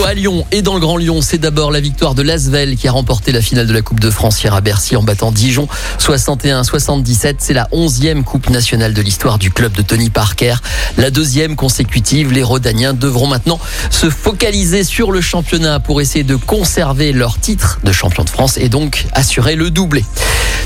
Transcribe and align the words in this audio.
À 0.00 0.14
Lyon 0.14 0.44
et 0.50 0.62
dans 0.62 0.74
le 0.74 0.80
Grand 0.80 0.96
Lyon, 0.96 1.20
c'est 1.20 1.38
d'abord 1.38 1.70
la 1.70 1.78
victoire 1.78 2.14
de 2.14 2.22
Lasvel 2.22 2.76
qui 2.76 2.88
a 2.88 2.92
remporté 2.92 3.30
la 3.30 3.40
finale 3.40 3.66
de 3.66 3.72
la 3.72 3.82
Coupe 3.82 4.00
de 4.00 4.10
France 4.10 4.42
hier 4.42 4.52
à 4.52 4.60
Bercy 4.60 4.96
en 4.96 5.02
battant 5.02 5.30
Dijon 5.30 5.68
61-77. 6.00 7.36
C'est 7.38 7.52
la 7.52 7.68
onzième 7.72 8.24
Coupe 8.24 8.48
nationale 8.50 8.94
de 8.94 9.02
l'histoire 9.02 9.38
du 9.38 9.52
club 9.52 9.72
de 9.72 9.82
Tony 9.82 10.10
Parker. 10.10 10.56
La 10.96 11.10
deuxième 11.10 11.56
consécutive, 11.56 12.32
les 12.32 12.42
Rodaniens 12.42 12.94
devront 12.94 13.28
maintenant 13.28 13.60
se 13.90 14.10
focaliser 14.10 14.82
sur 14.82 15.12
le 15.12 15.20
championnat 15.20 15.78
pour 15.78 16.00
essayer 16.00 16.24
de 16.24 16.36
conserver 16.36 17.12
leur 17.12 17.38
titre 17.38 17.78
de 17.84 17.92
champion 17.92 18.24
de 18.24 18.30
France 18.30 18.56
et 18.56 18.70
donc 18.70 19.06
assurer 19.12 19.56
le 19.56 19.70
doublé. 19.70 20.04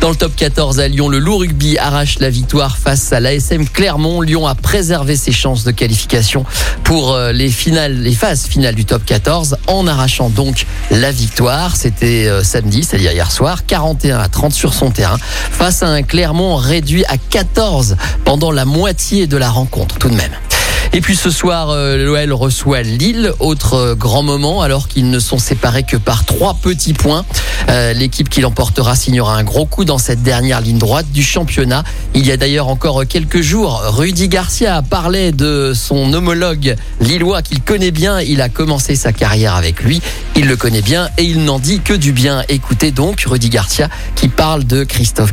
Dans 0.00 0.10
le 0.10 0.16
top 0.16 0.34
14 0.34 0.80
à 0.80 0.88
Lyon, 0.88 1.08
le 1.08 1.20
loup 1.20 1.38
rugby 1.38 1.78
arrache 1.78 2.18
la 2.18 2.28
victoire 2.28 2.76
face 2.76 3.12
à 3.12 3.20
l'ASM 3.20 3.66
Clermont. 3.66 4.20
Lyon 4.20 4.48
a 4.48 4.56
préservé 4.56 5.16
ses 5.16 5.30
chances 5.30 5.62
de 5.62 5.70
qualification 5.70 6.44
pour 6.82 7.12
euh, 7.12 7.30
les 7.30 7.52
les 7.88 8.14
phases 8.14 8.46
finales 8.46 8.74
du 8.74 8.84
top 8.84 9.04
14 9.04 9.11
en 9.66 9.86
arrachant 9.86 10.30
donc 10.30 10.66
la 10.90 11.10
victoire. 11.10 11.76
C'était 11.76 12.26
euh, 12.26 12.42
samedi, 12.42 12.82
c'est-à-dire 12.82 13.12
hier 13.12 13.30
soir, 13.30 13.66
41 13.66 14.18
à 14.18 14.28
30 14.28 14.52
sur 14.52 14.74
son 14.74 14.90
terrain 14.90 15.18
face 15.20 15.82
à 15.82 15.88
un 15.88 16.02
Clermont 16.02 16.56
réduit 16.56 17.04
à 17.06 17.16
14 17.18 17.96
pendant 18.24 18.50
la 18.50 18.64
moitié 18.64 19.26
de 19.26 19.36
la 19.36 19.50
rencontre 19.50 19.98
tout 19.98 20.08
de 20.08 20.14
même. 20.14 20.32
Et 20.94 21.00
puis 21.00 21.16
ce 21.16 21.30
soir, 21.30 21.70
euh, 21.70 21.96
l'OL 21.96 22.34
reçoit 22.34 22.82
Lille, 22.82 23.32
autre 23.38 23.74
euh, 23.74 23.94
grand 23.94 24.22
moment, 24.22 24.60
alors 24.60 24.88
qu'ils 24.88 25.08
ne 25.08 25.18
sont 25.18 25.38
séparés 25.38 25.84
que 25.84 25.96
par 25.96 26.26
trois 26.26 26.52
petits 26.52 26.92
points. 26.92 27.24
Euh, 27.70 27.94
l'équipe 27.94 28.28
qui 28.28 28.42
l'emportera 28.42 28.94
signera 28.94 29.34
un 29.34 29.42
gros 29.42 29.64
coup 29.64 29.86
dans 29.86 29.96
cette 29.96 30.22
dernière 30.22 30.60
ligne 30.60 30.76
droite 30.76 31.06
du 31.10 31.22
championnat. 31.22 31.82
Il 32.14 32.26
y 32.26 32.30
a 32.30 32.36
d'ailleurs 32.36 32.68
encore 32.68 33.06
quelques 33.06 33.40
jours, 33.40 33.80
Rudy 33.86 34.28
Garcia 34.28 34.82
parlait 34.82 35.32
de 35.32 35.72
son 35.74 36.12
homologue 36.12 36.76
lillois 37.00 37.40
qu'il 37.40 37.62
connaît 37.62 37.90
bien. 37.90 38.20
Il 38.20 38.42
a 38.42 38.50
commencé 38.50 38.94
sa 38.94 39.14
carrière 39.14 39.54
avec 39.54 39.82
lui. 39.82 40.02
Il 40.36 40.46
le 40.46 40.56
connaît 40.56 40.82
bien 40.82 41.08
et 41.16 41.24
il 41.24 41.44
n'en 41.44 41.58
dit 41.58 41.80
que 41.80 41.94
du 41.94 42.12
bien. 42.12 42.44
Écoutez 42.50 42.90
donc 42.90 43.24
Rudy 43.26 43.48
Garcia 43.48 43.88
qui 44.14 44.28
parle 44.28 44.64
de 44.64 44.84
Christophe 44.84 45.32